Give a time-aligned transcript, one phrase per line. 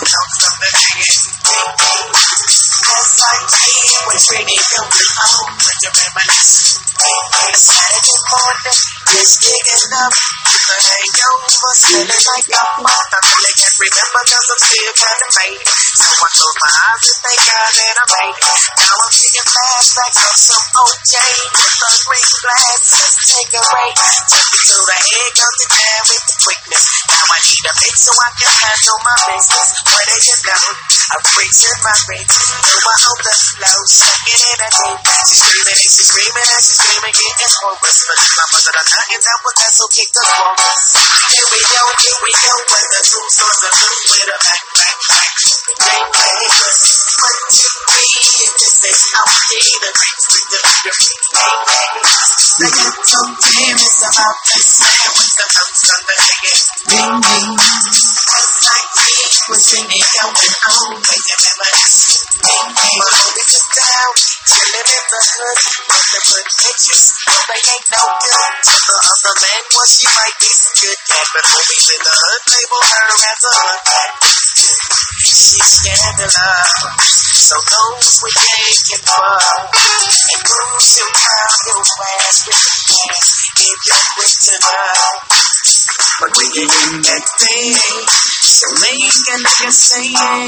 [0.00, 0.54] notes from
[2.08, 3.74] the Just like me,
[4.06, 6.82] when Trini going home with the reminisce.
[7.52, 8.78] Saturday morning,
[9.12, 13.12] just digging up the hangover, smelling like a mouth.
[13.12, 15.28] I really can't remember I'm still kinda.
[15.92, 18.58] So I close my eyes and thank God that I made it.
[18.78, 21.14] Now I'm taking flashbacks of some OJ
[21.52, 22.80] with a green glass.
[22.92, 23.94] Let's take a break.
[24.32, 26.84] Took me to the head, got the jam with the quickness.
[27.12, 29.68] Now I need a mix so I can handle my business.
[29.86, 32.71] Where they just go, I'm preaching my rings.
[32.72, 34.96] On the flow, shaking it a day.
[35.28, 37.98] She's screaming and she's screaming and she's screaming, getting chorus.
[38.08, 40.80] But my mother done knocking down with that, so kick the chorus.
[40.96, 44.62] Here we go, here we go, when the two swords are blue with a back.
[44.72, 46.48] Bang, bang.
[47.12, 50.96] One, two, three, and is how we do the rings with the bang.
[52.56, 56.64] The ghetto jam is about to slam with the notes on the biggest.
[56.88, 57.52] Ding, ding.
[57.52, 59.16] Just like me,
[59.52, 62.11] was in it going on with the memories.
[62.32, 64.12] My homie just down,
[64.48, 65.58] chilling in the hood.
[65.84, 68.52] Nothing but pictures, but they ain't no good.
[68.72, 72.42] The other man, well, she might be some good cat, but homies in the hood
[72.48, 74.10] label her as a hood cat.
[75.28, 76.72] She's scandalous.
[77.36, 81.84] So those we taking for and cruise you proud your
[82.16, 83.26] ass with the gas
[83.60, 85.04] if you're quick to know.
[86.16, 90.44] But when you in that thing, so make a say, never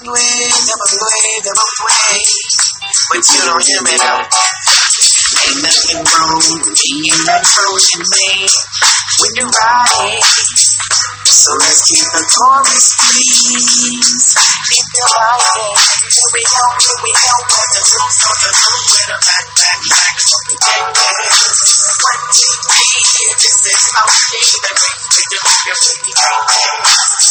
[0.00, 2.24] play, never play, never play.
[3.12, 4.24] But you don't hear me now.
[5.44, 8.48] Ain't nothing wrong with being that Trojan man.
[11.40, 13.96] So let's keep the chorus, please.
[13.96, 15.72] If you like it,
[16.04, 17.32] here we go, here we go.
[17.48, 20.16] With the truth, so the truth, with a back, back, back.
[20.20, 21.40] Yeah, yeah.
[21.96, 25.40] One, two, three, this is how we do the we do.
[25.64, 26.84] Here we go, yeah.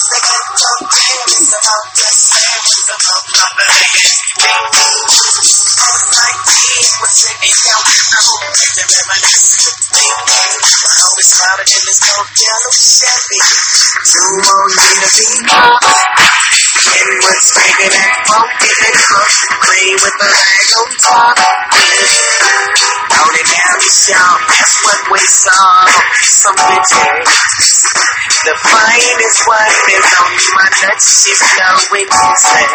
[0.10, 4.10] The ghetto jam is about the love of the niggas.
[4.42, 5.06] Ding, ding.
[5.38, 6.66] Just like me,
[6.98, 7.86] what's in it down?
[7.86, 9.70] I hope you can reminisce.
[9.94, 11.09] Ding, ding.
[11.20, 13.44] Is crowded in this gold yellow Chevy.
[14.08, 15.28] Two more to be
[16.96, 21.36] And what's screaming at funky and cook Clean with the rag on top
[23.20, 23.76] It down.
[23.84, 25.68] The shop That's what we saw.
[26.40, 27.28] Some bitches
[28.48, 32.72] The finest one is on my nuts She's going useless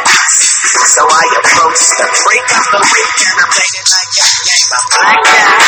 [0.85, 4.83] So I approach the freak of the week And I'm playing like gang gang My
[4.85, 5.65] black guy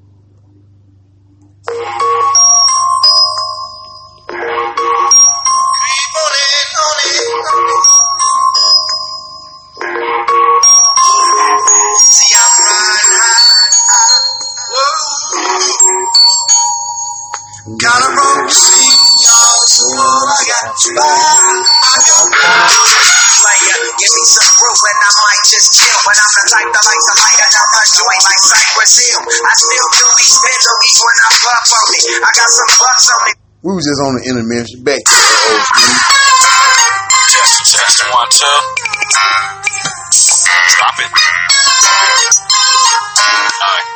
[20.48, 20.92] all I got to.
[20.96, 22.32] I don't
[23.38, 23.78] player.
[23.98, 25.98] Give me some proof and I might just chill.
[26.04, 29.20] But I'm the type that like to light another joint like Cypress Hill.
[29.28, 32.04] I still do these penalties when I puff on it.
[32.24, 33.32] I got some bucks on me.
[33.58, 34.78] We was just on the intermission.
[34.86, 35.92] Back to the old school.
[37.28, 38.56] Testing, testing, one, two.
[40.08, 41.10] Stop it.
[43.58, 43.88] Alright.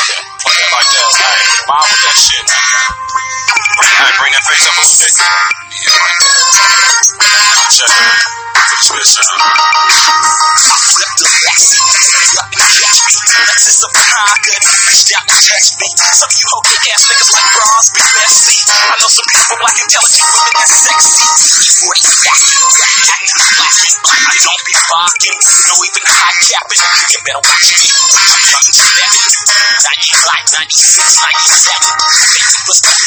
[0.00, 1.12] Yeah, play it like that.
[1.20, 2.46] Hey, mom with that shit.
[4.00, 5.12] Hey, bring that face up a there.
[7.70, 8.16] Check it.
[8.96, 9.44] Bitch down.
[11.60, 13.12] Stop and catch me.
[13.20, 14.62] Of good.
[14.88, 15.88] Reached out and touched me.
[16.00, 18.56] Some you hokey ass niggas like bras, be messy.
[18.72, 21.20] I know some people black intelligent women that's sexy.
[21.60, 21.68] He
[22.24, 22.40] back,
[23.04, 23.52] acting.
[24.00, 25.36] I don't be barking,
[25.68, 26.82] no even high capping.
[27.04, 27.84] You better watch me.
[28.16, 29.12] I'm coming stepping.
[29.76, 31.84] 95, 96, 97.
[32.40, 32.99] 50 plus million.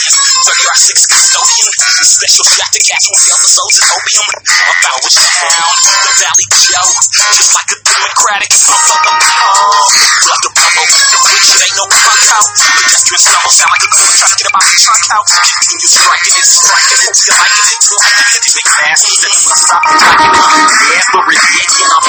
[0.43, 1.71] 30 or 6 custodian.
[2.03, 4.27] Special shot to catch one of the soldiers opium.
[4.43, 5.71] About which town?
[6.03, 6.91] The Valley Joe.
[7.31, 8.51] Just like a democratic.
[8.51, 9.87] The pole.
[10.19, 10.83] Plug the bubble.
[10.83, 12.43] The bitch ain't no punk out.
[12.59, 15.31] Pedestrian stumble sound like a good trying to get about the trunk out.
[15.31, 17.15] You striking it, striking it.
[17.23, 18.43] You liking it, you liking it.
[18.43, 20.43] Big asses that you stop liking it.
[20.91, 22.03] It, yeah, you know.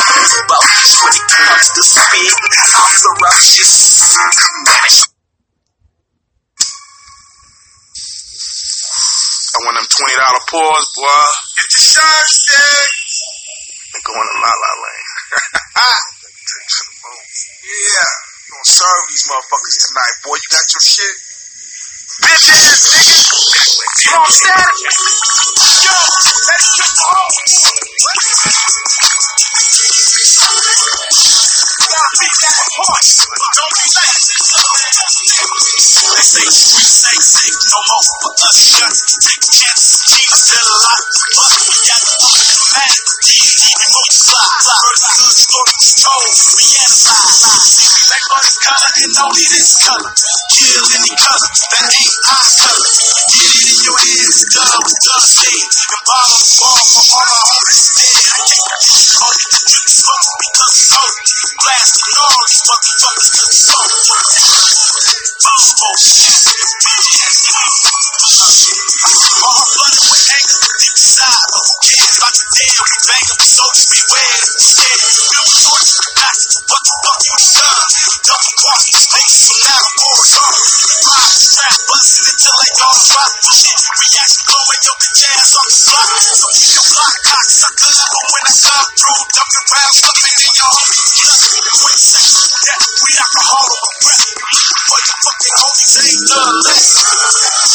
[0.51, 0.63] But
[1.07, 2.35] when it comes to speed,
[2.75, 5.14] I'm ferocious.
[9.55, 11.07] I want them twenty dollar pours, boy.
[11.55, 12.91] Get your shirt, stick.
[13.95, 15.15] And go in the la la land.
[15.55, 17.23] Take to the moon.
[17.63, 20.35] Yeah, you gonna serve these motherfuckers tonight, boy.
[20.43, 21.15] You got your shit.
[22.19, 23.15] Bitch ass nigga.
[24.11, 24.75] Come on, static.
[24.75, 27.31] Yo, let's get the home.
[31.95, 33.07] Gotta beat that apart.
[33.55, 33.87] Don't be
[36.23, 38.57] say we say say no more for us.
[38.75, 38.95] Shut.
[38.95, 39.99] Take chances.
[40.07, 41.07] Jesus still alive.
[41.35, 42.95] But we got to look at the man.
[43.25, 44.47] D&D and multiply.
[44.63, 46.25] First good story control.
[46.55, 47.39] We analyze.
[47.65, 50.13] See we make all this color and only this color.
[50.55, 52.91] Kill any color that ain't our color.
[53.35, 54.39] Get it in your ears.
[54.55, 55.73] Dub, dub, say it.
[55.75, 58.23] And bottom the ball for all our homies dead.
[58.23, 61.17] I can't forget all you can drink smoke because it's hope.
[61.65, 65.24] Blasting all these motherfuckers cause it's hope.
[88.95, 91.13] Through, ducking round, slipping in your homies.
[91.83, 94.24] Quick section, yeah, we alcohol my breath.
[94.85, 96.89] But your fucking homies ain't done less.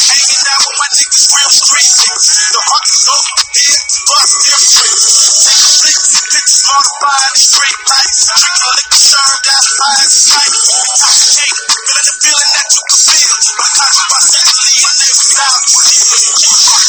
[0.10, 2.28] Hanging out with my niggas, real street niggas.
[2.54, 5.00] The hunters over here, bust their street.
[5.42, 8.22] Take a flick, bitches mortified street lights.
[8.30, 10.54] Drinking liquor served out fire as sight.
[10.54, 13.36] Intoxicated, feeling the feeling that you can feel.
[13.58, 15.62] My conscience by sexually and niggas out.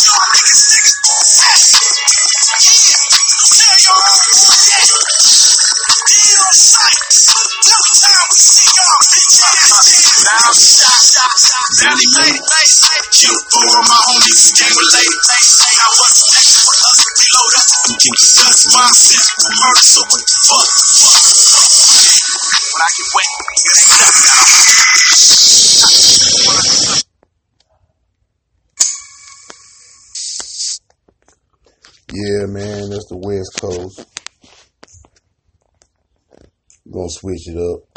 [0.05, 0.96] Y'all niggas, niggas,
[1.40, 1.56] yeah.
[3.56, 4.90] Tell your own shit.
[6.11, 7.08] Deal sight.
[7.61, 8.69] No time we see
[32.12, 34.05] Yeah, man, that's the West Coast.
[36.91, 37.90] Gonna switch it up.